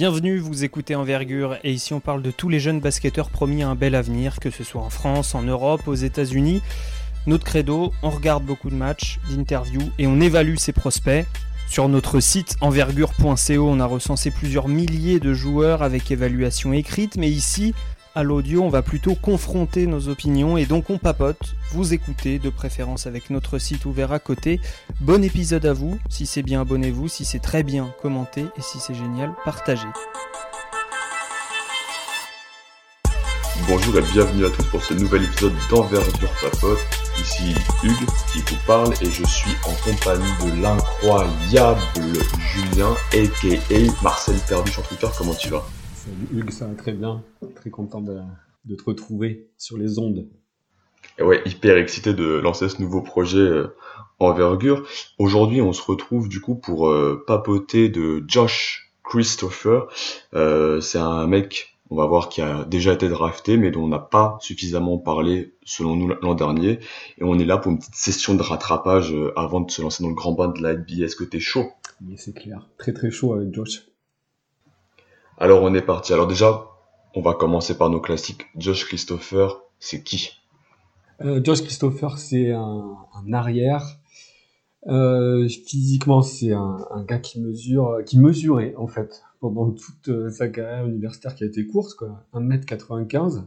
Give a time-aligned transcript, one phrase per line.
[0.00, 3.68] Bienvenue, vous écoutez Envergure et ici on parle de tous les jeunes basketteurs promis à
[3.68, 6.62] un bel avenir, que ce soit en France, en Europe, aux États-Unis.
[7.26, 11.26] Notre credo, on regarde beaucoup de matchs, d'interviews et on évalue ses prospects.
[11.68, 17.28] Sur notre site envergure.co, on a recensé plusieurs milliers de joueurs avec évaluation écrite, mais
[17.28, 17.74] ici,
[18.14, 21.54] à l'audio, on va plutôt confronter nos opinions et donc on papote.
[21.72, 24.60] Vous écoutez, de préférence avec notre site ouvert à côté.
[25.00, 25.98] Bon épisode à vous.
[26.08, 27.08] Si c'est bien, abonnez-vous.
[27.08, 28.46] Si c'est très bien, commentez.
[28.56, 29.88] Et si c'est génial, partagez.
[33.68, 36.78] Bonjour et bienvenue à tous pour ce nouvel épisode d'Envergure Papote.
[37.20, 37.54] Ici
[37.84, 41.80] Hugues qui vous parle et je suis en compagnie de l'incroyable
[42.52, 44.02] Julien, a.k.a.
[44.02, 45.06] Marcel Perdu sur Twitter.
[45.16, 45.64] Comment tu vas?
[46.02, 47.22] Salut Hugues, ça va très bien.
[47.56, 48.22] Très content de,
[48.74, 50.26] te retrouver sur les ondes.
[51.18, 53.76] Et ouais, hyper excité de lancer ce nouveau projet euh,
[54.18, 54.88] envergure.
[55.18, 59.88] Aujourd'hui, on se retrouve du coup pour euh, papoter de Josh Christopher.
[60.32, 63.88] Euh, c'est un mec, on va voir, qui a déjà été drafté, mais dont on
[63.88, 66.78] n'a pas suffisamment parlé selon nous l'an dernier.
[67.18, 70.08] Et on est là pour une petite session de rattrapage avant de se lancer dans
[70.08, 71.04] le grand bain de la NBA.
[71.04, 71.72] Est-ce que t'es chaud?
[72.02, 72.70] Oui, c'est clair.
[72.78, 73.89] Très très chaud avec Josh.
[75.40, 76.12] Alors on est parti.
[76.12, 76.66] Alors déjà,
[77.14, 78.44] on va commencer par nos classiques.
[78.56, 80.32] Josh Christopher, c'est qui?
[81.22, 82.98] Euh, Josh Christopher, c'est un,
[83.32, 83.86] arrière.
[84.86, 90.48] Euh, physiquement, c'est un, gars qui mesure, qui mesurait en fait pendant toute euh, sa
[90.48, 93.44] carrière universitaire qui a été courte, quoi, 1m95.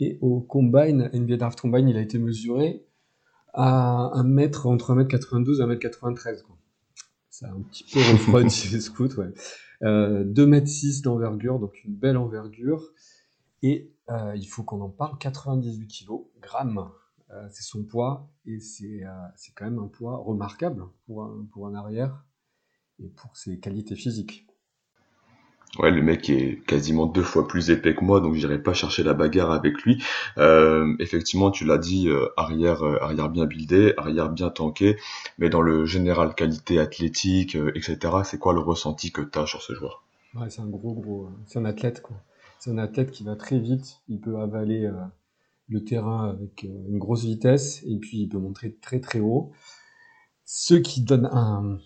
[0.00, 2.84] Et au combine, NBA Draft Combine, il a été mesuré
[3.54, 6.42] à 1 mètre, entre 1m92 et 1m93.
[7.42, 9.32] Un petit peu refroidi, scout, ouais.
[9.82, 12.92] Euh, 2 mètres 6 d'envergure, donc une belle envergure.
[13.62, 16.90] Et euh, il faut qu'on en parle, 98 kg, grammes,
[17.30, 21.66] euh, c'est son poids, et euh, c'est quand même un poids remarquable pour un, pour
[21.66, 22.24] un arrière
[22.98, 24.46] et pour ses qualités physiques.
[25.78, 29.02] Ouais, le mec est quasiment deux fois plus épais que moi, donc j'irai pas chercher
[29.02, 30.04] la bagarre avec lui.
[30.36, 34.98] Euh, effectivement, tu l'as dit, euh, arrière, euh, arrière bien buildé, arrière bien tanké,
[35.38, 37.98] mais dans le général qualité athlétique, etc.
[38.24, 40.04] C'est quoi le ressenti que tu as sur ce joueur?
[40.34, 42.16] Ouais, c'est un gros gros, c'est un athlète quoi.
[42.58, 44.90] C'est un athlète qui va très vite, il peut avaler
[45.68, 49.52] le terrain avec une grosse vitesse et puis il peut montrer très très haut.
[50.44, 51.78] Ce qui donne un,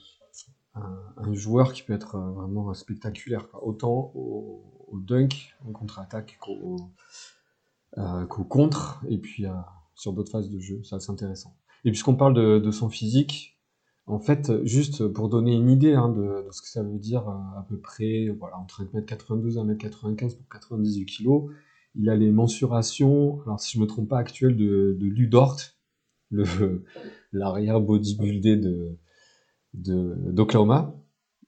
[1.17, 6.77] un, joueur qui peut être euh, vraiment spectaculaire, autant au, dunk, en contre-attaque, qu'au
[7.99, 9.53] euh, contre, et puis euh,
[9.95, 11.57] sur d'autres phases de jeu, c'est assez intéressant.
[11.85, 13.59] Et puisqu'on parle de, son physique,
[14.07, 17.65] en fait, juste pour donner une idée hein, de, ce que ça veut dire à
[17.69, 21.29] peu près, voilà, entre 1m92 et 1m95 pour 98 kg,
[21.95, 25.57] il a les mensurations, alors si je me trompe pas, actuelles de, de Ludort,
[27.33, 28.99] l'arrière bodybuildé de,
[29.77, 30.95] d'Oklahoma,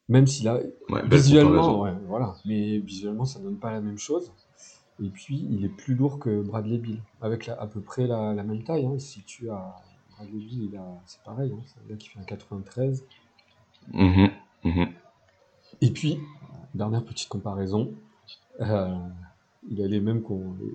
[0.08, 0.60] même s'il a
[1.04, 4.32] visuellement, voilà, mais visuellement ça donne pas la même chose.
[5.02, 8.62] Et puis il est plus lourd que Bradley Bill, avec à peu près la, même
[8.64, 8.86] taille.
[8.86, 8.98] Hein.
[8.98, 9.76] Si tu as
[10.16, 11.62] Bradley Bill, c'est pareil, hein.
[11.66, 13.04] c'est gars qui fait un 93.
[13.92, 14.30] Mm-hmm,
[14.64, 14.88] mm-hmm.
[15.80, 16.18] Et puis
[16.74, 17.94] dernière petite comparaison,
[18.60, 18.94] euh,
[19.70, 20.22] il a les mêmes,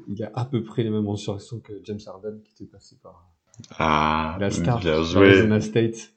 [0.07, 3.29] il a à peu près les mêmes mensurations que James Harden qui était passé par
[3.77, 6.13] ah, la star Arizona State.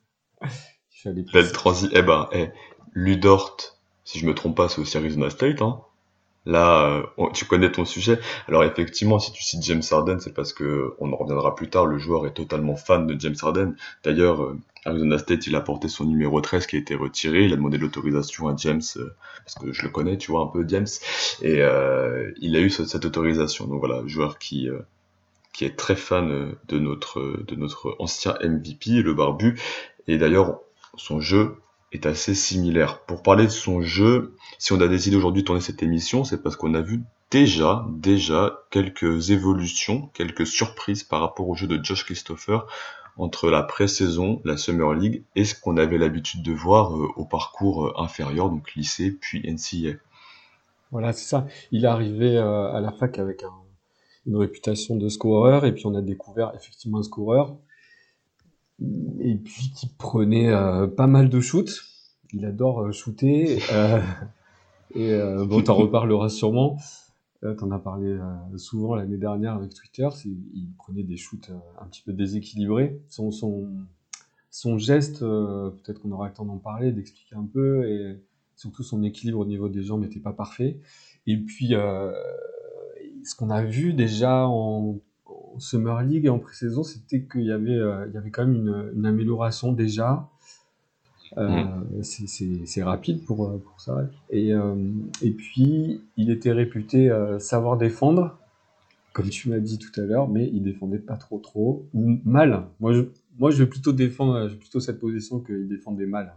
[1.05, 1.89] Belle transi.
[1.93, 2.49] Eh ben, eh,
[2.95, 3.57] Ludort,
[4.05, 5.81] si je me trompe pas, c'est aussi Arizona State, hein.
[6.47, 8.21] Là, euh, tu connais ton sujet.
[8.47, 11.87] Alors effectivement, si tu cites James Harden, c'est parce que on en reviendra plus tard.
[11.87, 13.75] Le joueur est totalement fan de James Harden.
[14.05, 17.45] D'ailleurs, euh, Arizona State, il a porté son numéro 13 qui a été retiré.
[17.45, 19.13] Il a demandé l'autorisation à James euh,
[19.45, 20.87] parce que je le connais, tu vois un peu James,
[21.43, 21.59] et
[22.41, 23.67] il a eu cette, autorisation.
[23.67, 24.69] Donc voilà, joueur qui
[25.53, 29.59] qui est très fan de notre de notre ancien MVP, le barbu.
[30.07, 30.61] Et d'ailleurs,
[30.97, 31.57] son jeu
[31.93, 33.01] est assez similaire.
[33.05, 36.43] Pour parler de son jeu, si on a décidé aujourd'hui de tourner cette émission, c'est
[36.43, 41.83] parce qu'on a vu déjà, déjà quelques évolutions, quelques surprises par rapport au jeu de
[41.83, 42.67] Josh Christopher
[43.17, 47.25] entre la pré-saison, la Summer League et ce qu'on avait l'habitude de voir euh, au
[47.25, 49.97] parcours euh, inférieur, donc lycée puis NCA.
[50.91, 51.47] Voilà, c'est ça.
[51.73, 53.43] Il est arrivé euh, à la fac avec
[54.27, 57.57] une réputation de scoreur et puis on a découvert effectivement un scoreur
[58.81, 61.83] et puis qui prenait euh, pas mal de shoots.
[62.33, 63.59] Il adore euh, shooter.
[63.73, 64.01] Euh,
[64.95, 66.79] et bon, t'en reparleras sûrement.
[67.59, 68.19] T'en as parlé
[68.57, 70.09] souvent l'année dernière avec Twitter.
[70.25, 73.01] Il prenait des shoots un petit peu déséquilibrés.
[73.09, 78.21] Son, geste, peut-être qu'on aura le temps d'en parler, d'expliquer un peu, et
[78.57, 80.81] surtout son équilibre au niveau des jambes n'était pas parfait.
[81.27, 81.75] Et puis,
[83.23, 84.99] ce qu'on a vu déjà en
[85.59, 88.91] Summer League et en pré-saison, c'était qu'il y avait, euh, il y avait quand même
[88.95, 90.29] une, amélioration déjà.
[91.37, 92.03] Mm.
[92.03, 94.09] C'est rapide pour, pour ça.
[94.31, 94.53] Et,
[95.23, 98.39] et puis, il était réputé savoir défendre,
[99.13, 102.67] comme tu m'as dit tout à l'heure, mais il défendait pas trop trop, ou mal.
[102.81, 103.03] Moi, je,
[103.39, 106.35] moi, je vais plutôt défendre, plutôt cette position qu'il défendait mal.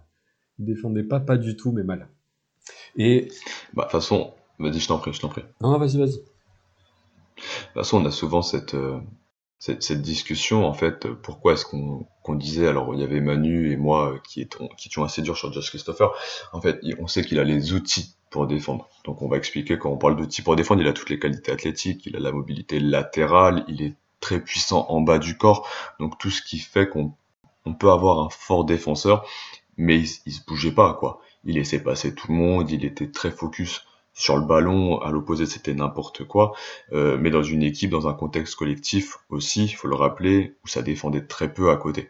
[0.58, 2.08] Il défendait pas pas du tout, mais mal.
[2.96, 3.30] Et
[3.74, 5.44] bah, de toute façon, vas-y, je t'en prie, je t'en prie.
[5.62, 6.22] Non, vas-y, vas-y.
[7.40, 9.00] De toute façon, on a souvent cette, euh,
[9.60, 14.20] cette, discussion, en fait, pourquoi est-ce qu'on disait, alors il y avait Manu et moi
[14.28, 16.12] qui étions, qui étions assez durs sur Josh Christopher,
[16.54, 18.88] en fait, on sait qu'il a les outils pour défendre.
[19.06, 21.52] Donc on va expliquer quand on parle d'outils pour défendre, il a toutes les qualités
[21.52, 25.68] athlétiques, il a la mobilité latérale, il est très puissant en bas du corps,
[26.00, 27.14] donc tout ce qui fait qu'on
[27.66, 29.26] on peut avoir un fort défenseur,
[29.78, 31.22] mais il, il se bougeait pas, quoi.
[31.44, 33.86] Il laissait passer tout le monde, il était très focus
[34.20, 36.52] sur le ballon, à l'opposé c'était n'importe quoi,
[36.92, 40.68] euh, mais dans une équipe, dans un contexte collectif aussi, il faut le rappeler, où
[40.68, 42.10] ça défendait très peu à côté.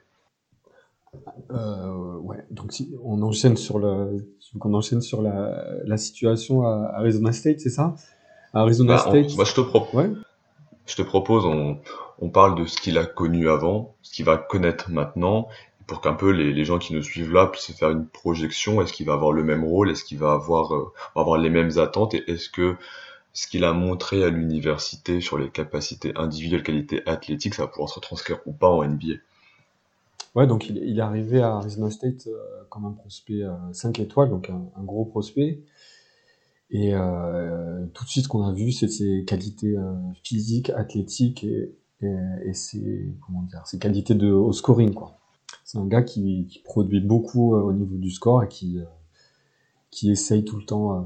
[1.52, 4.28] Euh, ouais, donc si on enchaîne sur le,
[4.60, 7.96] on enchaîne sur la, situation à Arizona State, c'est ça?
[8.54, 9.30] Arizona bah, State.
[9.30, 10.18] je te propose.
[10.88, 11.78] Je te propose, on,
[12.18, 15.48] on parle de ce qu'il a connu avant, ce qu'il va connaître maintenant,
[15.90, 18.80] pour qu'un peu les, gens qui nous suivent là puissent faire une projection.
[18.80, 19.90] Est-ce qu'il va avoir le même rôle?
[19.90, 22.14] Est-ce qu'il va avoir, euh, les mêmes attentes?
[22.14, 22.76] Et est-ce que
[23.34, 27.90] ce qu'il a montré à l'université sur les capacités individuelles, qualités athlétiques, ça va pouvoir
[27.90, 29.16] se retranscrire ou pas en NBA
[30.36, 32.38] Ouais, donc il, est arrivé à Arizona State euh,
[32.70, 33.42] comme un prospect
[33.74, 35.60] 5 euh, étoiles, donc un, gros prospect.
[36.70, 36.94] Et
[37.96, 39.76] tout de suite, ce qu'on a vu, c'est ses qualités
[40.24, 44.94] physiques, athlétiques et, ses qualités de, au scoring.
[44.94, 45.19] Quoi
[45.72, 48.86] c'est un gars qui, produit beaucoup euh, au niveau du score et qui, euh,
[49.92, 51.02] qui essaye tout le temps, euh,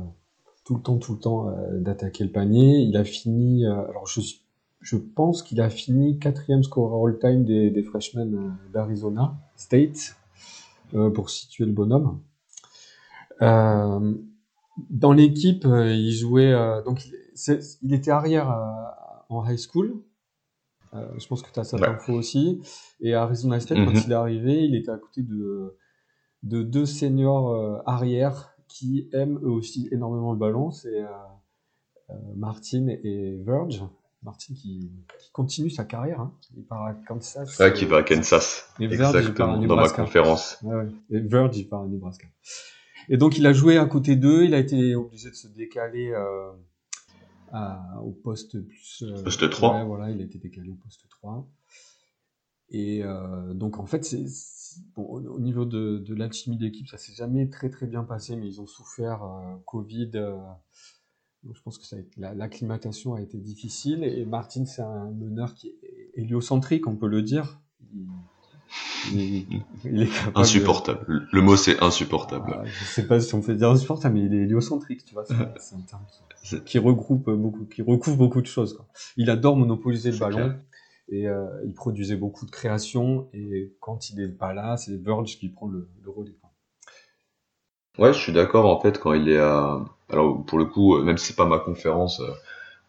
[0.64, 2.78] tout le temps, tout le temps d'attaquer le panier.
[2.78, 4.22] Il a fini, alors je,
[4.80, 10.16] je pense qu'il a fini quatrième scoreur all-time des, des freshmen d'Arizona State
[11.14, 12.22] pour situer le bonhomme.
[13.42, 16.54] dans l'équipe, il jouait
[16.86, 17.06] donc
[17.82, 18.48] il était arrière
[19.28, 20.02] en high school
[20.96, 22.62] euh, je pense que tu as cette info aussi.
[23.02, 24.02] Et à Arizona State, quand mhm.
[24.06, 25.78] il est arrivé, il était à côté de,
[26.44, 30.72] de deux seniors euh, arrière qui aiment eux aussi énormément le ballon.
[30.72, 33.84] C'est euh, Martin et Verge.
[34.22, 36.22] Martin qui, qui, continue sa carrière.
[36.22, 36.34] Hein.
[36.56, 37.60] Il part à Kansas.
[37.60, 38.70] Ouais, qui va à Kansas.
[38.80, 40.60] Et Verge, Exactement, dans ma conférence.
[40.64, 40.88] Ouais, ouais.
[41.10, 42.28] Et Verge, il part à Nebraska.
[43.10, 44.46] Et donc, il a joué à côté d'eux.
[44.46, 46.14] Il a été obligé de se décaler
[48.04, 49.04] au poste plus.
[49.04, 51.48] Euh, poste 3 ouais, voilà, il a été décalé au poste 3.
[52.70, 54.26] Et euh, donc, en fait, c'est.
[54.96, 58.48] Bon, au niveau de, de l'alchimie d'équipe, ça s'est jamais très très bien passé, mais
[58.48, 60.08] ils ont souffert euh, Covid.
[60.08, 64.04] donc je pense que l'acclimatation a été difficile.
[64.04, 67.62] Et Martin, c'est un meneur qui est héliocentrique, on peut le dire.
[69.12, 71.28] Il, est insupportable.
[71.32, 72.56] Le mot c'est insupportable.
[72.58, 75.26] Ah, je sais pas si on peut dire insupportable, mais il est héliocentrique, tu vois.
[75.26, 78.76] C'est un terme qui regroupe beaucoup, qui recouvre beaucoup de choses.
[78.76, 78.88] Quoi.
[79.18, 80.56] Il adore monopoliser le ballon
[81.10, 83.28] et euh, il produisait beaucoup de créations.
[83.34, 86.36] Et quand il n'est pas là, c'est Verge qui prend le, le relais.
[88.00, 88.66] Ouais, je suis d'accord.
[88.66, 91.60] En fait, quand il est à, alors pour le coup, même si c'est pas ma
[91.60, 92.32] conférence, euh,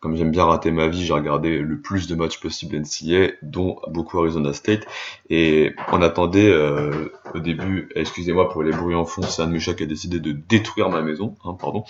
[0.05, 3.81] comme j'aime bien rater ma vie, j'ai regardé le plus de matchs possible NCA, dont
[3.89, 4.87] beaucoup Arizona State.
[5.31, 9.56] Et on attendait euh, au début, excusez-moi pour les bruits en fond, c'est un de
[9.56, 11.85] qui a décidé de détruire ma maison, hein, pardon.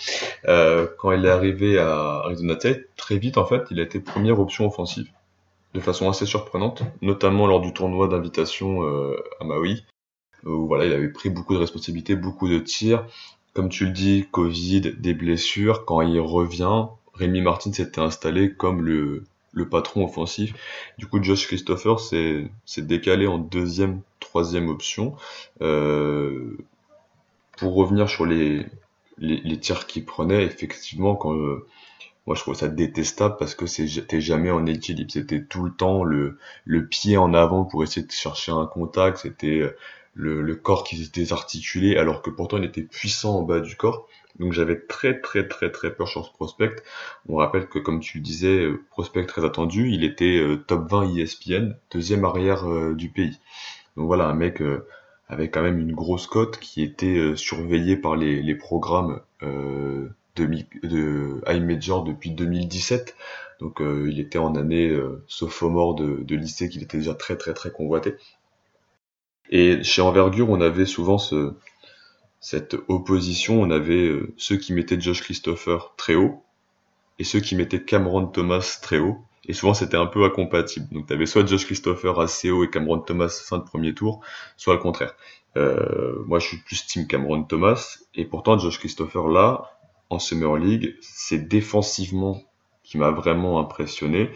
[0.47, 3.99] Euh, quand il est arrivé à Arizona State, très vite en fait, il a été
[3.99, 5.09] première option offensive,
[5.73, 9.83] de façon assez surprenante, notamment lors du tournoi d'invitation euh, à Maui,
[10.45, 13.05] où voilà, il avait pris beaucoup de responsabilités, beaucoup de tirs.
[13.53, 18.81] Comme tu le dis, Covid, des blessures, quand il revient, Rémi Martin s'était installé comme
[18.85, 20.53] le, le patron offensif.
[20.97, 25.15] Du coup, Josh Christopher s'est décalé en deuxième, troisième option.
[25.61, 26.57] Euh,
[27.57, 28.65] pour revenir sur les,
[29.17, 31.65] les, les tirs qu'il prenait, effectivement, quand euh,
[32.27, 36.03] moi je trouve ça détestable parce que c'était jamais en équilibre, c'était tout le temps
[36.03, 39.61] le, le pied en avant pour essayer de chercher un contact, c'était
[40.13, 43.75] le, le corps qui se désarticulé alors que pourtant il était puissant en bas du
[43.75, 44.07] corps.
[44.39, 46.75] Donc j'avais très très très très peur sur ce prospect.
[47.29, 50.89] On rappelle que comme tu le disais, euh, prospect très attendu, il était euh, top
[50.89, 53.39] 20 ESPN, deuxième arrière euh, du pays.
[53.95, 54.61] Donc voilà, un mec
[55.29, 61.63] avec quand même une grosse cote qui était surveillé par les, programmes de, de High
[61.63, 63.15] Major depuis 2017.
[63.61, 64.93] Donc il était en année
[65.27, 68.15] sophomore de lycée qu'il était déjà très très très convoité.
[69.49, 71.53] Et chez Envergure, on avait souvent ce,
[72.39, 76.43] cette opposition, on avait euh, ceux qui mettaient Josh Christopher très haut
[77.19, 79.17] et ceux qui mettaient Cameron Thomas très haut.
[79.47, 80.87] Et souvent, c'était un peu incompatible.
[80.91, 84.21] Donc, tu avais soit Josh Christopher à CO et Cameron Thomas fin de premier tour,
[84.57, 85.15] soit le contraire.
[85.55, 87.99] Euh, moi, je suis plus team Cameron Thomas.
[88.15, 89.71] Et pourtant, Josh Christopher, là,
[90.09, 92.41] en Summer League, c'est défensivement
[92.83, 94.29] qui m'a vraiment impressionné,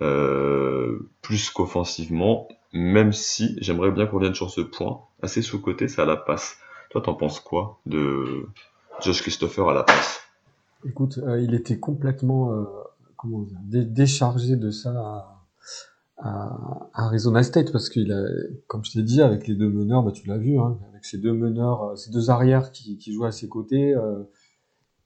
[0.00, 6.04] euh, plus qu'offensivement, même si j'aimerais bien qu'on vienne sur ce point, assez sous-côté, ça
[6.04, 6.58] la passe.
[6.96, 8.46] Toi, t'en penses quoi de
[9.02, 10.18] Josh Christopher à la passe
[10.86, 12.64] Écoute, euh, il était complètement euh,
[13.18, 15.44] comment dire, déchargé de ça à,
[16.16, 18.10] à, Arizona State parce qu'il
[18.66, 21.18] comme je t'ai dit, avec les deux meneurs, bah, tu l'as vu, hein, avec ces
[21.18, 23.94] deux meneurs, euh, ces deux arrières qui, jouaient à ses côtés,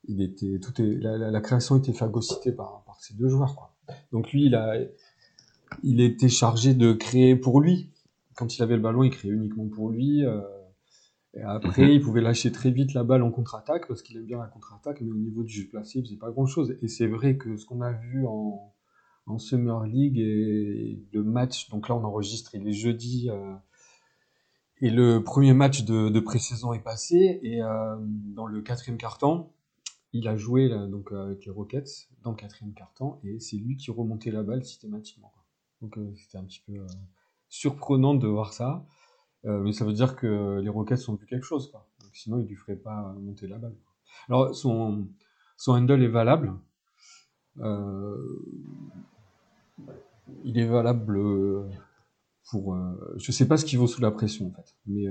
[0.04, 3.56] il était, tout est, la, création était phagocytée par, par ces deux joueurs.
[3.56, 3.73] Quoi.
[4.12, 4.52] Donc lui,
[5.82, 7.90] il était chargé de créer pour lui.
[8.37, 10.25] Quand il avait le ballon, il créait uniquement pour lui.
[11.34, 11.90] Et après, mhm.
[11.90, 15.00] il pouvait lâcher très vite la balle en contre-attaque parce qu'il aime bien la contre-attaque,
[15.00, 16.76] mais au niveau du jeu placé, il faisait pas grand-chose.
[16.82, 18.75] Et c'est vrai que ce qu'on a vu en,
[19.26, 23.54] en Summer League et le match, donc là on enregistre, il est jeudi, euh,
[24.80, 27.96] et le premier match de, de pré-saison est passé, et euh,
[28.34, 29.52] dans le quatrième quart-temps,
[30.12, 33.90] il a joué donc avec les Rockets dans le quatrième quart-temps, et c'est lui qui
[33.90, 35.32] remontait la balle systématiquement.
[35.80, 36.87] Donc euh, c'était un petit peu euh,
[37.49, 38.87] surprenant de voir ça.
[39.47, 41.70] Euh, mais ça veut dire que les Rockets ont vu quelque chose.
[41.70, 41.87] Quoi.
[42.02, 43.75] Donc, sinon, ils ne lui feraient pas monter la balle.
[44.28, 45.09] Alors, son,
[45.56, 46.52] son handle est valable.
[47.59, 48.16] Euh,
[50.44, 51.18] il est valable
[52.50, 52.75] pour.
[52.75, 54.76] Euh, je sais pas ce qu'il vaut sous la pression, en fait.
[54.87, 55.06] Mais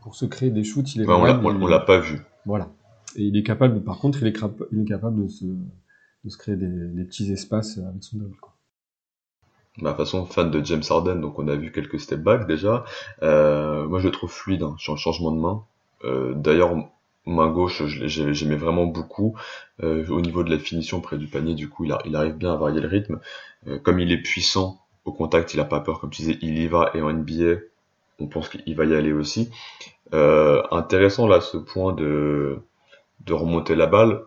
[0.00, 1.44] pour se créer des shoots, il est valable.
[1.44, 2.20] On l'a pas vu.
[2.46, 2.70] Voilà.
[3.16, 4.40] Et il est capable, par contre, il est,
[4.72, 8.36] il est capable de se, de se créer des, des petits espaces avec son double.
[8.40, 8.51] Quoi
[9.78, 12.84] ma façon fan de James Harden, donc on a vu quelques step back déjà.
[13.22, 15.64] Euh, moi je le trouve fluide hein, sur changement de main.
[16.04, 16.74] Euh, D'ailleurs,
[17.24, 19.36] main gauche, j'aimais vraiment beaucoup.
[19.82, 22.56] Euh, au niveau de la finition près du panier, du coup, il, arrive bien à
[22.56, 23.20] varier le rythme.
[23.84, 26.66] Comme il est puissant au contact, il a pas peur, comme tu disais, il y
[26.66, 26.90] va.
[26.94, 27.60] Et en NBA,
[28.18, 29.50] on pense qu'il va y aller aussi.
[30.12, 32.58] Intéressant là ce point de,
[33.24, 34.22] de remonter la balle.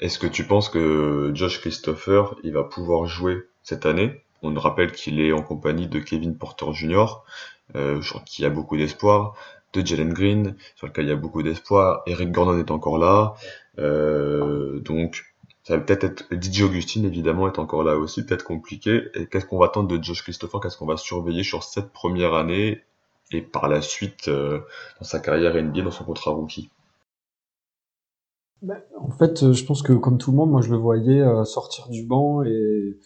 [0.00, 4.22] Est-ce que tu penses que Josh Christopher, il va pouvoir jouer cette année?
[4.42, 7.06] On rappelle qu'il est en compagnie de Kevin Porter Jr.,
[7.74, 9.34] euh, qui a beaucoup d'espoir,
[9.72, 12.02] de Jalen Green, sur lequel il y a beaucoup d'espoir.
[12.06, 13.34] Eric Gordon est encore là.
[13.78, 15.24] Euh, donc,
[15.64, 19.08] ça va peut-être être DJ Augustine, évidemment, est encore là aussi, peut-être compliqué.
[19.14, 20.60] Et qu'est-ce qu'on va attendre de Josh Christopher?
[20.60, 22.82] Qu'est-ce qu'on va surveiller sur cette première année
[23.32, 24.60] et par la suite euh,
[25.00, 26.70] dans sa carrière NBA, dans son contrat rookie?
[28.62, 31.44] Ben, En fait, je pense que comme tout le monde, moi je le voyais euh,
[31.44, 32.96] sortir du banc et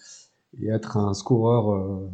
[0.59, 2.11] et être un scoreur euh,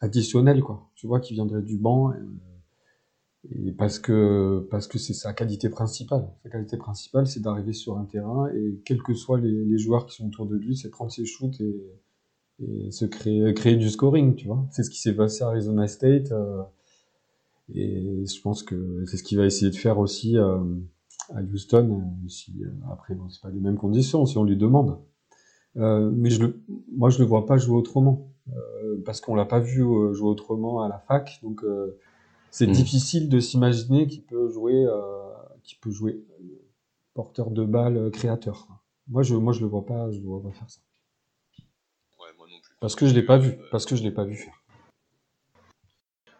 [0.00, 0.88] additionnel, quoi.
[0.94, 2.12] Tu vois, qui viendrait du banc.
[2.12, 6.28] Et, parce que parce que c'est sa qualité principale.
[6.42, 10.16] Sa qualité principale, c'est d'arriver sur un terrain et quels que soient les, joueurs qui
[10.16, 11.82] sont autour de lui, c'est prendre ses shoots et,
[12.62, 14.66] et se créer créer du scoring, tu vois.
[14.70, 16.32] C'est ce qui s'est passé à Arizona State.
[16.32, 16.62] Euh,
[17.74, 20.58] et je pense que c'est ce qu'il va essayer de faire aussi euh,
[21.34, 22.02] à Houston.
[22.28, 24.98] Si, euh, après, bon, c'est pas les mêmes conditions si on lui demande.
[25.76, 26.60] Euh, mais je le,
[26.92, 30.28] moi, je le vois pas jouer autrement euh, parce qu'on l'a pas vu euh, jouer
[30.28, 31.38] autrement à la fac.
[31.42, 31.64] Donc,
[32.50, 32.72] c'est mmh.
[32.72, 34.86] difficile de s'imaginer qu'il peut jouer,
[35.62, 36.24] qu'il peut jouer
[37.14, 38.66] porteur de balle, créateur.
[39.08, 40.80] Moi, je, moi, je le vois pas, je le vois pas faire ça.
[42.20, 42.74] Ouais, moi non plus.
[42.80, 44.54] Parce que je l'ai pas vu, parce que je l'ai pas vu faire.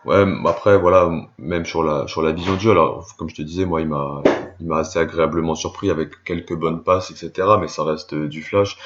[0.07, 3.43] Ouais, après voilà, même sur la sur la vision du jeu, alors comme je te
[3.43, 4.23] disais, moi il m'a
[4.59, 7.49] il m'a assez agréablement surpris avec quelques bonnes passes, etc.
[7.61, 8.79] Mais ça reste du flash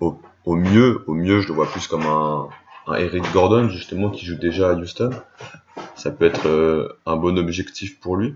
[0.00, 2.48] au, au, mieux, au mieux, je le vois plus comme un,
[2.86, 5.10] un Eric Gordon justement qui joue déjà à Houston.
[5.94, 8.34] Ça peut être euh, un bon objectif pour lui.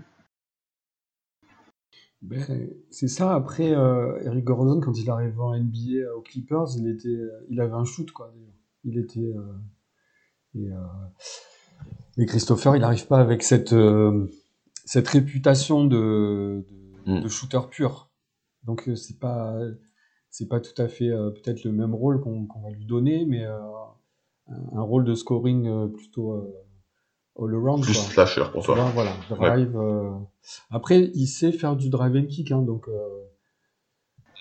[2.21, 3.33] Ben, c'est ça.
[3.33, 7.17] Après, euh, Eric Gordon, quand il arrive en NBA aux Clippers, il était,
[7.49, 8.33] il avait un shoot quoi.
[8.83, 9.53] Il était euh,
[10.55, 10.77] et, euh,
[12.17, 14.29] et, Christopher, il n'arrive pas avec cette euh,
[14.85, 16.65] cette réputation de,
[17.05, 17.23] de, mm.
[17.23, 18.09] de shooter pur.
[18.63, 19.57] Donc c'est pas
[20.29, 23.45] c'est pas tout à fait euh, peut-être le même rôle qu'on va lui donner, mais
[23.45, 23.57] euh,
[24.47, 26.33] un rôle de scoring euh, plutôt
[27.37, 27.83] all around.
[27.83, 28.91] Plus slasher pour toi.
[28.93, 29.77] voilà, drive.
[30.69, 32.87] Après, il sait faire du drive and kick, hein, donc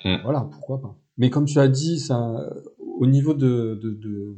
[0.04, 0.16] hmm.
[0.22, 0.96] voilà, pourquoi pas.
[1.16, 4.36] Mais comme tu as dit, ça, au niveau de, de, de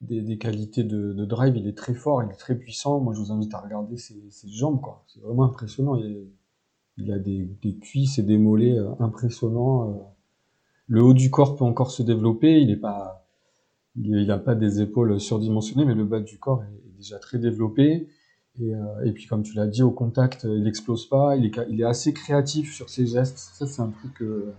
[0.00, 3.00] des, des, qualités de, de, drive, il est très fort, il est très puissant.
[3.00, 5.04] Moi, je vous invite à regarder ses, ses jambes, quoi.
[5.08, 5.94] C'est vraiment impressionnant.
[5.96, 6.30] Il,
[6.96, 10.14] il a des, des, cuisses et des mollets impressionnants.
[10.90, 12.60] Le haut du corps peut encore se développer.
[12.60, 13.24] Il n'est pas,
[13.94, 18.08] il n'a pas des épaules surdimensionnées, mais le bas du corps est déjà très développé.
[18.58, 21.36] Et, euh, et puis, comme tu l'as dit, au contact, il explose pas.
[21.36, 23.38] Il est, il est assez créatif sur ses gestes.
[23.38, 24.52] Ça, c'est un truc que,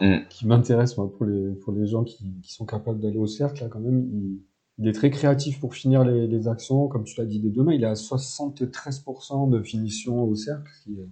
[0.00, 0.28] mm.
[0.30, 3.68] qui m'intéresse pour les, pour les gens qui, qui sont capables d'aller au cercle, là,
[3.68, 4.08] quand même.
[4.12, 4.40] Il,
[4.78, 6.86] il, est très créatif pour finir les, les actions.
[6.86, 10.84] Comme tu l'as dit, dès demain, il est à 73% de finition au cercle, ce
[10.84, 11.08] qui est,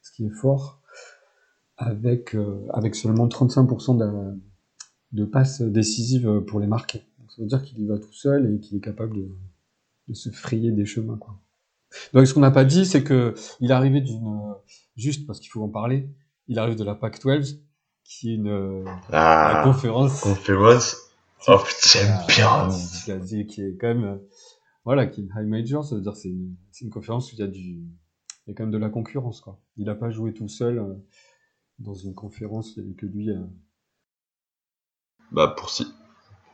[0.00, 0.81] ce qui est fort,
[1.82, 4.40] avec, euh, avec seulement 35% de,
[5.12, 7.02] de passes décisives pour les marquer.
[7.28, 9.28] ça veut dire qu'il y va tout seul et qu'il est capable de,
[10.08, 11.38] de se frayer des chemins, quoi.
[12.14, 14.54] Donc, ce qu'on n'a pas dit, c'est que il est arrivé d'une,
[14.96, 16.08] juste parce qu'il faut en parler,
[16.48, 17.58] il arrive de la PAC-12,
[18.04, 20.20] qui est une, ah, conférence.
[20.20, 20.96] Conférence
[21.46, 22.70] of Champions.
[23.46, 24.20] qui est quand même,
[24.84, 27.36] voilà, qui est une high major, ça veut dire c'est une, c'est une conférence où
[27.36, 27.82] il y a du,
[28.46, 29.60] il y a quand même de la concurrence, quoi.
[29.76, 30.94] Il n'a pas joué tout seul euh,
[31.78, 33.30] dans une conférence, il n'y avait que lui.
[33.30, 33.40] Euh...
[35.30, 35.86] Bah, pour si,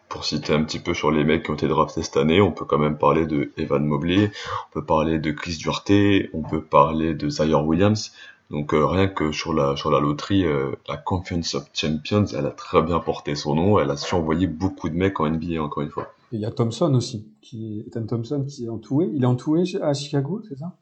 [0.09, 2.53] pour citer un petit peu sur les mecs qui ont été draftés cette année, on
[2.53, 4.31] peut quand même parler de Evan Mobley,
[4.69, 5.93] on peut parler de Chris Duarte,
[6.33, 8.13] on peut parler de Zaire Williams.
[8.51, 12.47] Donc euh, rien que sur la sur la loterie, euh, la Conference of Champions, elle
[12.47, 15.63] a très bien porté son nom, elle a su envoyer beaucoup de mecs en NBA
[15.63, 16.15] encore une fois.
[16.33, 18.69] Et il y a Thompson aussi, qui Ethan Thompson qui est.
[19.13, 20.79] Il est entoué à Chicago, c'est ça?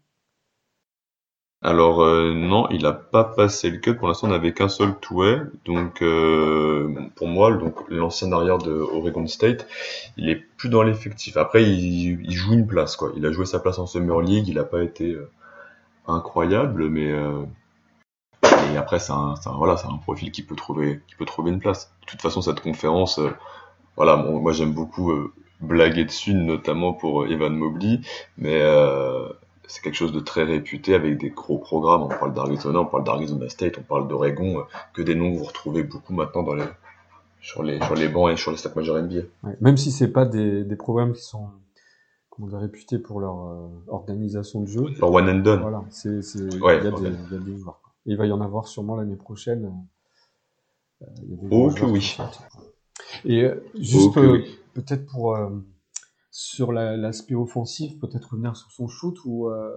[1.63, 3.95] Alors euh, non, il a pas passé le cut.
[3.95, 5.39] Pour l'instant, on n'avait qu'un seul touet.
[5.65, 9.67] Donc euh, pour moi, donc l'ancien arrière de Oregon State,
[10.17, 11.37] il est plus dans l'effectif.
[11.37, 13.11] Après, il, joue une place quoi.
[13.17, 14.49] Il a joué sa place en Summer League.
[14.49, 15.31] Il n'a pas été euh,
[16.07, 17.13] incroyable, mais
[18.77, 19.35] après c'est un
[20.03, 21.93] profil qui peut trouver qui peut trouver une place.
[22.03, 23.19] De toute façon, cette conférence,
[23.97, 25.13] voilà, moi j'aime beaucoup
[25.61, 28.01] blaguer dessus, notamment pour Evan Mobley,
[28.39, 28.63] mais
[29.67, 32.03] c'est quelque chose de très réputé avec des gros programmes.
[32.03, 35.39] On parle d'Arizona, on parle d'Arizona State, on parle d'Oregon, euh, que des noms que
[35.39, 36.65] vous retrouvez beaucoup maintenant dans les,
[37.41, 39.23] sur, les, sur les bancs et sur les stacks majeurs NBA.
[39.43, 41.49] Ouais, même si c'est pas des, des programmes qui sont
[42.31, 44.85] comment dire, réputés pour leur euh, organisation de jeu.
[45.01, 45.61] Leur one and done.
[45.61, 47.81] Voilà, c'est, c'est, ouais, il, y a des, il y a des joueurs.
[48.07, 49.73] Et il va y en avoir sûrement l'année prochaine.
[51.03, 52.17] Euh, il y a des oh que oui.
[53.25, 54.59] Et juste oh oui.
[54.75, 55.37] peut-être pour
[56.37, 59.75] sur l'aspect offensif, peut-être revenir sur son shoot ou euh,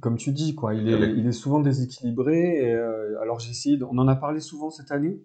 [0.00, 2.58] comme tu dis quoi, il est, il est souvent déséquilibré.
[2.58, 5.24] Et, euh, alors j'ai essayé, on en a parlé souvent cette année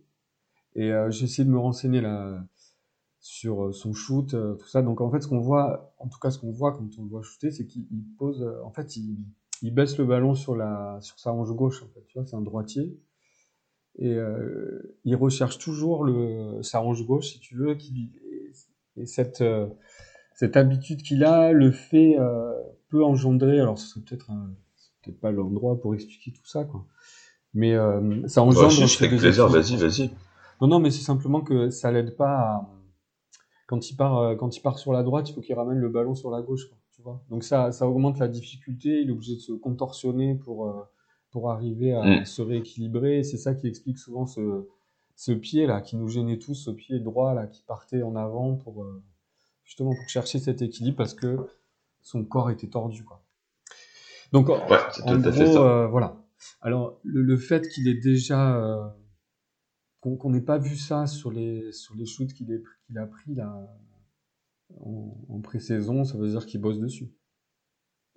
[0.73, 2.41] et euh, j'ai essayé de me renseigner là
[3.19, 4.81] sur son shoot, tout ça.
[4.81, 7.09] Donc en fait, ce qu'on voit, en tout cas ce qu'on voit quand on le
[7.09, 7.85] voit shooter, c'est qu'il
[8.17, 9.17] pose, en fait, il,
[9.63, 11.83] il, baisse le ballon sur la sur sa hanche gauche.
[11.83, 12.97] En fait, tu vois, c'est un droitier
[13.97, 14.17] et
[15.03, 18.13] il recherche toujours le sa hanche gauche, si tu veux, qui
[18.99, 19.43] et cette
[20.39, 22.53] cette habitude qu'il a, le fait euh,
[22.87, 24.31] peut engendrer, alors ce serait peut-être
[25.01, 26.85] peut-être pas l'endroit pour expliquer tout ça, quoi.
[27.53, 28.67] Mais euh, ça engendre.
[28.67, 30.11] Bah, si, avec plaisir, vas-y, vas-y.
[30.61, 32.69] Non, non, mais c'est simplement que ça l'aide pas à...
[33.67, 35.89] quand il part, euh, quand il part sur la droite, il faut qu'il ramène le
[35.89, 37.21] ballon sur la gauche, quoi, tu vois.
[37.29, 39.01] Donc ça, ça augmente la difficulté.
[39.01, 40.83] Il est obligé de se contorsionner pour euh,
[41.31, 42.25] pour arriver à mm.
[42.25, 43.23] se rééquilibrer.
[43.23, 44.67] C'est ça qui explique souvent ce
[45.19, 48.55] ce pied là qui nous gênait tous, ce pied droit là qui partait en avant
[48.55, 49.03] pour euh,
[49.65, 51.35] justement pour chercher cet équilibre parce que
[52.01, 53.03] son corps était tordu.
[53.03, 53.21] Quoi.
[54.31, 54.55] Donc, ouais,
[55.03, 56.25] en gros, euh, voilà.
[56.61, 58.55] Alors, le, le fait qu'il ait déjà.
[58.55, 58.87] Euh,
[59.99, 62.63] qu'on n'ait pas vu ça sur les, sur les shoots qu'il
[62.95, 63.53] a pris là,
[64.79, 67.11] en, en pré-saison, ça veut dire qu'il bosse dessus.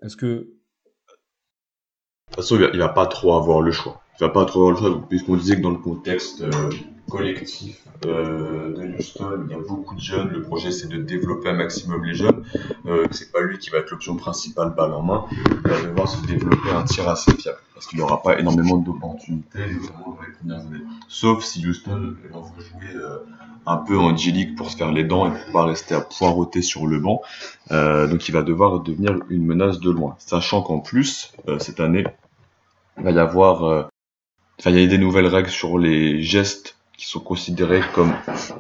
[0.03, 0.27] Est-ce que.
[0.27, 0.45] De
[2.27, 4.02] toute façon, il va, va pas trop avoir le choix.
[4.23, 6.43] Il va pas trop avoir le choix, puisqu'on disait que dans le contexte.
[6.43, 6.71] Euh
[7.13, 9.45] collectif euh, de Houston.
[9.47, 10.29] Il y a beaucoup de jeunes.
[10.29, 12.43] Le projet, c'est de développer un maximum les jeunes.
[12.87, 15.25] Euh, c'est pas lui qui va être l'option principale balle en main.
[15.31, 18.79] Il va devoir se développer un tir assez fiable parce qu'il n'y aura pas énormément
[18.79, 19.59] d'opportunités.
[21.09, 23.19] Sauf si Houston va jouer euh,
[23.67, 26.87] un peu G-League pour se faire les dents et pour pas rester à poireauter sur
[26.87, 27.23] le banc.
[27.71, 30.17] Euh, donc il va devoir devenir une menace de loin.
[30.19, 32.07] Sachant qu'en plus, euh, cette année,
[32.99, 33.91] il va y avoir
[34.67, 38.13] Il y a des nouvelles règles sur les gestes qui sont considérés comme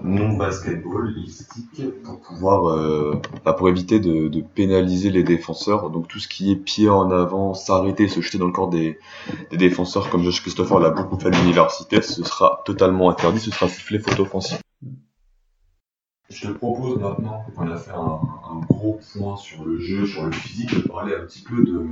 [0.02, 6.26] non basketballistiques pour pouvoir euh, bah, pour éviter de, pénaliser les défenseurs donc tout ce
[6.26, 8.98] qui est pied en avant s'arrêter se jeter dans le corps des,
[9.52, 13.68] défenseurs comme Josh Christopher l'a beaucoup fait à l'université ce sera totalement interdit ce sera
[13.68, 14.58] sifflé faute offensive
[16.30, 18.18] je te propose maintenant qu'on a fait un,
[18.68, 21.86] gros point sur le jeu, sur le physique, de parler un petit peu de,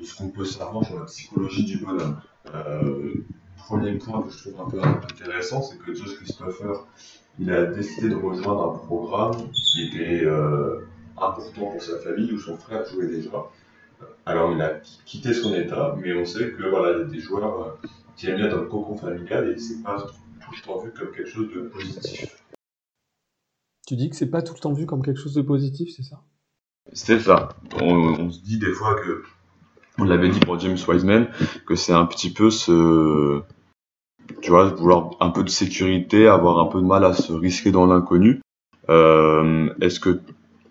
[0.00, 2.18] de ce qu'on peut savoir sur la psychologie du bonhomme.
[2.54, 3.26] Euh,
[3.66, 6.86] premier point que je trouve un peu intéressant, c'est que Josh Christopher,
[7.38, 12.38] il a décidé de rejoindre un programme qui était euh, important pour sa famille, où
[12.38, 13.44] son frère jouait déjà.
[14.26, 17.20] Alors il a quitté son état, mais on sait que voilà, il y a des
[17.20, 20.78] joueurs euh, qui aiment bien dans le cocon familial et c'est pas tout le temps
[20.78, 22.44] vu comme quelque chose de positif.
[23.86, 26.02] Tu dis que c'est pas tout le temps vu comme quelque chose de positif, c'est
[26.02, 26.22] ça?
[26.92, 27.50] C'est ça.
[27.80, 29.22] On, on, se dit des fois que,
[29.98, 31.28] on l'avait dit pour James Wiseman,
[31.66, 33.42] que c'est un petit peu ce,
[34.42, 37.70] tu vois, vouloir un peu de sécurité, avoir un peu de mal à se risquer
[37.70, 38.40] dans l'inconnu.
[38.90, 40.20] Euh, est-ce que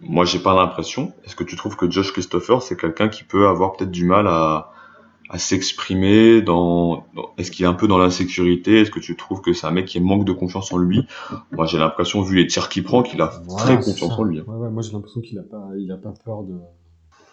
[0.01, 1.13] moi j'ai pas l'impression.
[1.25, 4.27] Est-ce que tu trouves que Josh Christopher c'est quelqu'un qui peut avoir peut-être du mal
[4.27, 4.71] à,
[5.29, 7.05] à s'exprimer dans,
[7.37, 8.81] est-ce qu'il est un peu dans l'insécurité?
[8.81, 11.07] Est-ce que tu trouves que c'est un mec qui manque de confiance en lui?
[11.51, 14.41] Moi j'ai l'impression vu les tirs qu'il prend qu'il a très confiance en lui.
[14.41, 16.53] Ouais, ouais, moi j'ai l'impression qu'il a pas il a pas peur de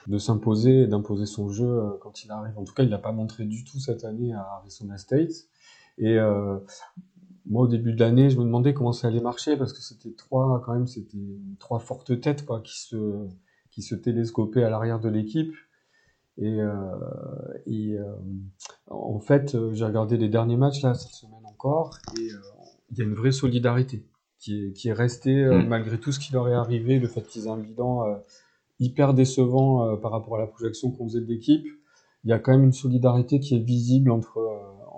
[0.07, 2.59] de s'imposer et d'imposer son jeu euh, quand il arrive.
[2.59, 5.47] En tout cas, il n'a pas montré du tout cette année à Arizona State.
[5.99, 6.59] Et euh,
[7.47, 10.13] moi, au début de l'année, je me demandais comment ça allait marcher parce que c'était
[10.13, 11.19] trois, quand même, c'était
[11.59, 13.27] trois fortes têtes quoi, qui se,
[13.71, 15.55] qui se télescopaient à l'arrière de l'équipe.
[16.39, 16.73] Et, euh,
[17.67, 18.15] et euh,
[18.89, 22.29] en fait, j'ai regardé les derniers matchs là cette semaine encore, et
[22.91, 24.07] il y a une vraie solidarité
[24.39, 25.69] qui est, qui est restée mm.
[25.69, 28.07] malgré tout ce qui leur est arrivé, le fait qu'ils aient un bilan
[28.81, 31.67] hyper décevant par rapport à la projection qu'on faisait de l'équipe.
[32.25, 34.41] Il y a quand même une solidarité qui est visible entre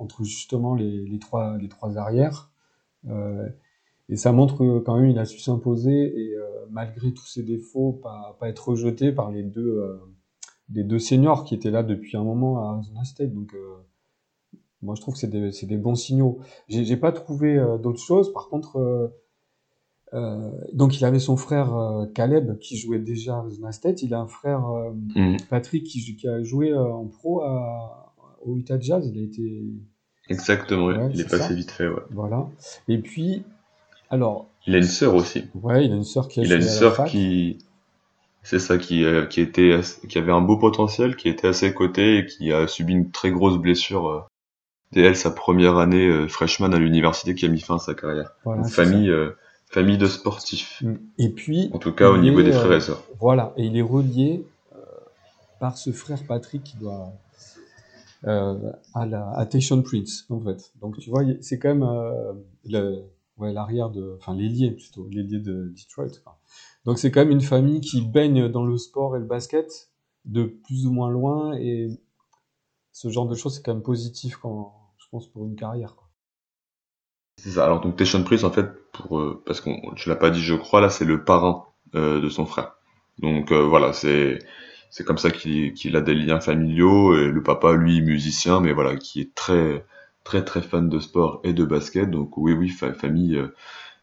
[0.03, 2.51] entre justement les, les, trois, les trois arrières.
[3.09, 3.49] Euh,
[4.09, 7.92] et ça montre quand même il a su s'imposer et euh, malgré tous ses défauts,
[7.92, 9.97] pas, pas être rejeté par les deux, euh,
[10.73, 13.33] les deux seniors qui étaient là depuis un moment à Arizona State.
[13.33, 13.55] Donc
[14.83, 16.40] moi je trouve que c'est des, des, bons signaux.
[16.68, 18.33] J'ai pas trouvé d'autres choses.
[18.33, 19.09] Par contre, euh,
[20.72, 24.03] donc il avait son frère euh, Caleb qui jouait déjà à State.
[24.03, 25.37] Il a un frère euh, mm.
[25.48, 29.11] Patrick qui, qui, a joué en pro à, au Utah Jazz.
[29.12, 29.64] Il a été
[30.29, 32.03] Exactement, il est, passé vite fait, ouais.
[32.11, 32.46] Voilà.
[32.88, 33.42] Et puis,
[34.09, 34.46] alors.
[34.66, 35.44] Il a une sœur aussi.
[35.55, 37.59] Ouais, il a une sœur qui a Il a une sœur qui.
[38.44, 41.72] C'est ça, qui, euh, qui, était, qui avait un beau potentiel, qui était à ses
[41.72, 44.20] côtés et qui a subi une très grosse blessure euh,
[44.92, 47.94] dès elle, sa première année euh, freshman à l'université qui a mis fin à sa
[47.94, 48.33] carrière.
[48.46, 49.31] une famille, euh,
[49.73, 50.83] famille de sportifs.
[50.83, 50.95] Mm.
[51.19, 51.71] Et puis.
[51.73, 53.03] En tout cas, au niveau des frères et sœurs.
[53.19, 53.53] Voilà.
[53.57, 54.45] Et il est relié
[55.63, 57.13] par ce frère Patrick qui doit
[58.27, 60.73] euh, à la à Prince en fait.
[60.81, 62.33] Donc tu vois, c'est quand même euh,
[62.65, 63.05] le,
[63.37, 66.19] ouais, l'arrière de, enfin l'ailier plutôt, l'ailier de Detroit.
[66.25, 66.37] Quoi.
[66.85, 69.93] Donc c'est quand même une famille qui baigne dans le sport et le basket
[70.25, 71.87] de plus ou moins loin et
[72.91, 75.95] ce genre de choses c'est quand même positif quand je pense pour une carrière.
[75.95, 76.02] Quoi.
[77.43, 77.65] C'est ça.
[77.65, 80.55] Alors donc Tayshaun Prince en fait pour euh, parce qu'on tu l'as pas dit je
[80.55, 81.65] crois là c'est le parrain
[81.97, 82.75] euh, de son frère.
[83.19, 84.39] Donc euh, voilà c'est
[84.91, 88.95] c'est comme ça qu'il a des liens familiaux et le papa lui musicien mais voilà
[88.97, 89.85] qui est très
[90.23, 93.49] très très fan de sport et de basket donc oui oui famille euh,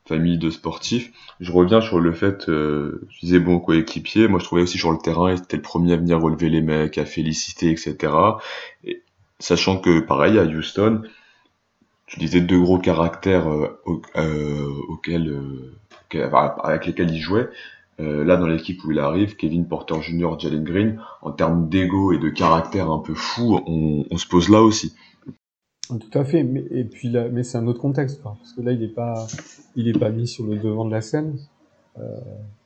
[0.06, 4.45] famille de sportifs je reviens sur le fait euh, je disais bon coéquipier moi je
[4.45, 7.06] trouvais aussi sur le terrain il était le premier à venir relever les mecs à
[7.06, 8.12] féliciter etc
[8.84, 9.04] et,
[9.39, 11.04] sachant que pareil à Houston
[12.09, 15.39] tu disais deux gros caractères euh, auxquels
[16.63, 17.49] avec lesquels il jouait
[17.99, 22.13] euh, là, dans l'équipe où il arrive, Kevin Porter Jr., Jalen Green, en termes d'ego
[22.13, 24.95] et de caractère un peu fou, on, on, se pose là aussi.
[25.89, 28.71] Tout à fait, mais, et puis là, mais c'est un autre contexte, parce que là,
[28.71, 29.27] il n'est pas,
[29.75, 31.39] il est pas mis sur le devant de la scène.
[31.97, 32.03] Euh,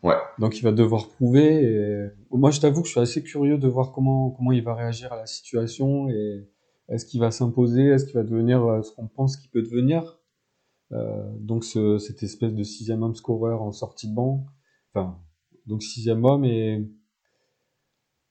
[0.04, 0.18] ouais.
[0.38, 1.64] Donc, il va devoir prouver.
[1.64, 2.10] Et...
[2.30, 5.12] Moi, je t'avoue que je suis assez curieux de voir comment, comment il va réagir
[5.14, 6.48] à la situation et
[6.94, 10.20] est-ce qu'il va s'imposer, est-ce qu'il va devenir euh, ce qu'on pense qu'il peut devenir?
[10.92, 14.46] Euh, donc, ce, cette espèce de sixième homme scoreur en sortie de banc
[14.94, 15.20] Enfin,
[15.66, 16.88] donc sixième homme et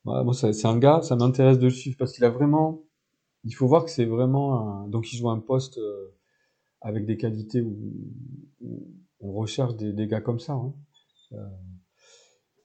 [0.04, 2.84] voilà, moi c'est un gars, ça m'intéresse de le suivre parce qu'il a vraiment,
[3.42, 6.14] il faut voir que c'est vraiment donc il joue un poste euh,
[6.80, 7.74] avec des qualités où,
[9.24, 10.52] on recherche des, gars comme ça.
[10.52, 10.74] Hein.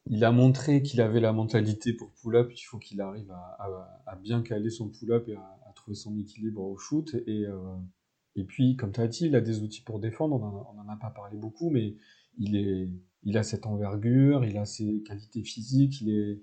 [0.10, 4.42] Il a montré qu'il avait la mentalité pour pull-up, il faut qu'il arrive à, bien
[4.42, 7.14] caler son pull-up et à, trouver son équilibre au shoot.
[7.28, 10.90] Et, euh, puis, comme tu as dit, il a des outils pour défendre, on n'en
[10.90, 11.96] a pas parlé beaucoup, mais
[12.38, 12.90] il est,
[13.24, 16.42] il a cette envergure, il a ses qualités physiques, il est,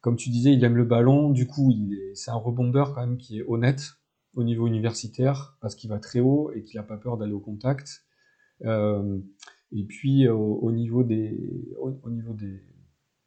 [0.00, 1.30] comme tu disais, il aime le ballon.
[1.30, 1.72] Du coup,
[2.14, 3.94] c'est un rebondeur quand même qui est honnête
[4.34, 7.40] au niveau universitaire parce qu'il va très haut et qu'il n'a pas peur d'aller au
[7.40, 8.04] contact.
[8.64, 9.18] Euh,
[9.72, 11.38] et puis au, niveau des,
[11.78, 12.62] au, niveau des,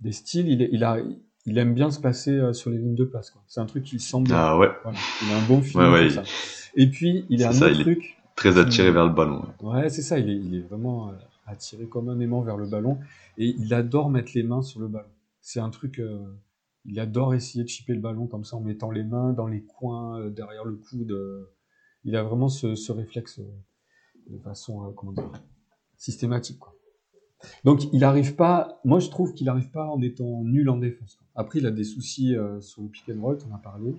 [0.01, 0.97] des styles, il, il, a,
[1.45, 3.33] il aime bien se passer euh, sur les lignes de passe.
[3.47, 4.31] C'est un truc qui semble.
[4.33, 4.69] Ah ouais.
[5.23, 5.87] Il a un bon feeling.
[5.87, 6.23] Ouais, ouais, ça.
[6.75, 8.17] Et puis il a un autre truc.
[8.35, 9.45] Très attiré vers le ballon.
[9.61, 10.17] Ouais, c'est ça.
[10.19, 11.09] Il est, il est vraiment.
[11.09, 11.13] Euh,
[11.51, 12.99] attiré comme un aimant vers le ballon
[13.37, 15.09] et il adore mettre les mains sur le ballon.
[15.41, 16.19] C'est un truc, euh,
[16.85, 19.63] il adore essayer de chipper le ballon comme ça en mettant les mains dans les
[19.63, 21.11] coins, euh, derrière le coude.
[21.11, 21.51] Euh.
[22.03, 23.41] il a vraiment ce, ce réflexe
[24.29, 25.31] de façon, comment dire,
[25.97, 26.59] systématique.
[26.59, 26.73] Quoi.
[27.63, 31.19] Donc il n'arrive pas, moi je trouve qu'il n'arrive pas en étant nul en défense.
[31.35, 33.95] Après il a des soucis sur le pick and roll, on a parlé.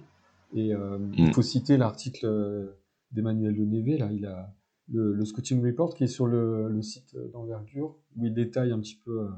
[0.55, 1.13] Et mm.
[1.17, 2.75] il faut citer l'article
[3.13, 4.53] d'Emmanuel Neve là, il a
[4.89, 8.81] le, le, scouting report qui est sur le, le site d'envergure, où il détaille un
[8.81, 9.29] petit peu euh,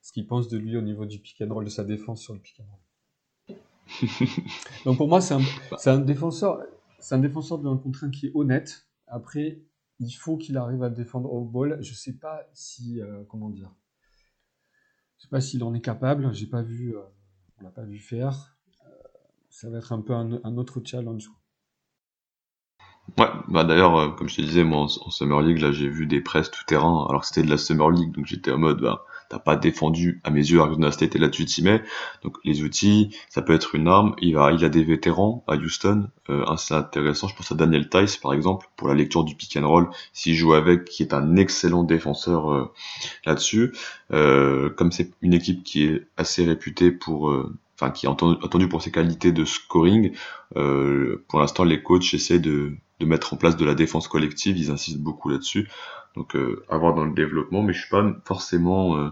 [0.00, 2.34] ce qu'il pense de lui au niveau du pick and roll, de sa défense sur
[2.34, 3.56] le pick and roll.
[4.84, 5.40] Donc pour moi, c'est un,
[5.86, 6.62] un, défenseur,
[6.98, 9.60] c'est un défenseur de un contre qui est honnête, Après,
[10.00, 11.78] il faut qu'il arrive à défendre au ball.
[11.82, 13.72] Je sais pas si, euh, comment dire,
[15.18, 16.32] je sais pas s'il en est capable.
[16.32, 17.02] J'ai pas vu, euh,
[17.58, 18.56] on l'a pas vu faire.
[18.84, 18.90] Euh,
[19.50, 21.30] ça va être un peu un, autre challenge.
[23.18, 26.20] Ouais, bah d'ailleurs, comme je te disais, moi en, Summer League, là j'ai vu des
[26.20, 29.04] presses tout terrain, alors que c'était de la Summer League, donc j'étais en mode, bah,
[29.28, 31.82] t'as pas défendu à mes yeux Arizona State et là-dessus t'y mets.
[32.22, 34.14] Donc les outils, ça peut être une arme.
[34.20, 37.28] Il va, il a des vétérans à Houston, euh, assez intéressant.
[37.28, 39.90] Je pense à Daniel Tice par exemple pour la lecture du pick and roll.
[40.12, 42.72] S'il joue avec, qui est un excellent défenseur euh,
[43.24, 43.72] là-dessus.
[44.12, 48.68] Euh, comme c'est une équipe qui est assez réputée pour euh, enfin qui est entendu,
[48.68, 50.12] pour ses qualités de scoring.
[50.56, 54.56] Euh, pour l'instant, les coachs essaient de, de, mettre en place de la défense collective,
[54.56, 55.68] ils insistent beaucoup là-dessus.
[56.16, 59.10] Donc, euh, à voir dans le développement, mais je suis pas forcément euh,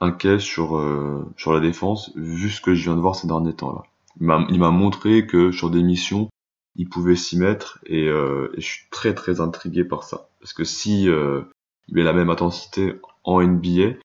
[0.00, 3.54] inquiet sur euh, sur la défense vu ce que je viens de voir ces derniers
[3.54, 3.82] temps là.
[4.20, 6.28] Il m'a montré que sur des missions,
[6.76, 10.62] il pouvait s'y mettre et, et, je suis très très intrigué par ça parce que
[10.62, 11.46] si il
[11.88, 13.96] met la même intensité en NBA,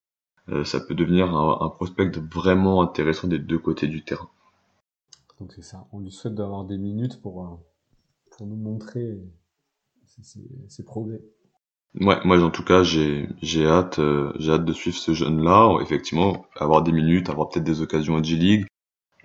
[0.52, 4.30] euh, ça peut devenir un, prospect vraiment intéressant des deux côtés du terrain.
[5.40, 7.48] Donc c'est ça, on lui souhaite d'avoir des minutes pour, euh,
[8.40, 9.20] pour nous montrer
[10.70, 11.20] ses, progrès.
[12.00, 13.28] Ouais, moi en tout cas j'ai
[13.66, 17.82] hâte euh, hâte de suivre ce jeune là effectivement avoir des minutes avoir peut-être des
[17.82, 18.66] occasions en G League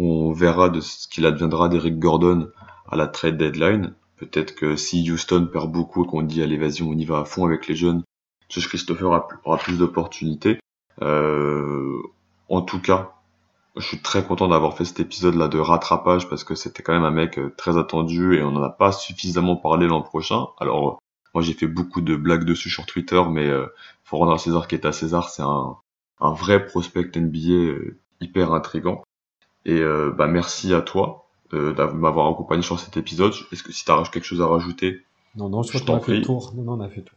[0.01, 2.51] on verra de ce qu'il adviendra d'Eric Gordon
[2.89, 3.95] à la trade deadline.
[4.17, 7.25] Peut-être que si Houston perd beaucoup et qu'on dit allez vas-y on y va à
[7.25, 8.03] fond avec les jeunes
[8.49, 10.59] Josh Christopher aura plus d'opportunités.
[11.03, 12.03] Euh,
[12.49, 13.14] en tout cas,
[13.77, 17.05] je suis très content d'avoir fait cet épisode-là de rattrapage parce que c'était quand même
[17.05, 20.47] un mec euh, très attendu et on n'en a pas suffisamment parlé l'an prochain.
[20.61, 21.01] Alors,
[21.35, 23.67] moi j'ai fait beaucoup de blagues dessus sur Twitter, mais euh,
[24.05, 25.77] faut rendre à César qui est à César, c'est un,
[26.21, 29.03] un vrai prospect NBA euh, hyper intrigant.
[29.67, 33.33] Et bah merci à toi euh, m'avoir accompagné sur cet épisode.
[33.53, 35.03] Est-ce que si tu as quelque chose à rajouter?
[35.37, 36.53] Non, non, je, crois qu'on a fait le tour.
[36.57, 37.15] Non, non, on a fait tout.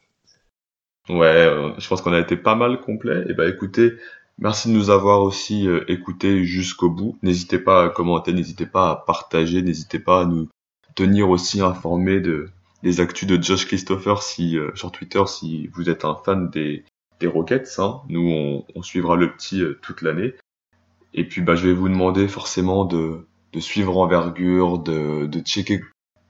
[1.10, 3.24] Ouais, euh, je pense qu'on a été pas mal complet.
[3.30, 3.94] Et bah écoutez,
[4.40, 7.18] merci de nous avoir aussi euh, écoutés jusqu'au bout.
[7.24, 10.48] N'hésitez pas à commenter, n'hésitez pas à partager, n'hésitez pas à nous
[10.96, 12.50] tenir aussi informés de
[12.84, 16.84] des actus de Josh Christopher si euh, sur Twitter si vous êtes un fan des
[17.20, 17.80] des Rockets.
[17.80, 18.02] Hein.
[18.10, 20.36] Nous on, on, suivra le petit toute l'année.
[21.14, 25.82] Et puis bah je vais vous demander forcément de de suivre envergure, de, de checker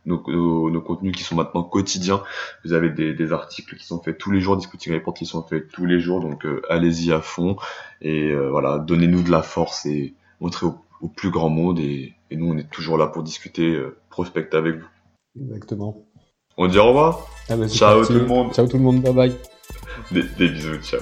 [0.08, 2.24] nos, contenus qui sont maintenant quotidiens.
[2.64, 5.44] Vous avez des, articles qui sont faits tous les jours, des scouting reports qui sont
[5.44, 7.58] faits tous les jours, donc euh, allez-y à fond
[8.02, 12.52] et euh, voilà, donnez-nous de la force et montrez au, plus grand monde et, nous
[12.52, 14.88] on est toujours là pour discuter, euh, prospect avec vous.
[15.42, 16.06] Exactement.
[16.58, 17.28] On dit au revoir.
[17.50, 18.54] Ah bah, ciao tout le monde.
[18.54, 19.36] Ciao tout le monde, bye bye.
[20.12, 21.02] des bisous, ciao.